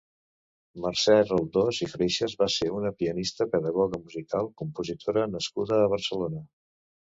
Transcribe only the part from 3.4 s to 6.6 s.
pedagoga musical, compositora nascuda a Barcelona.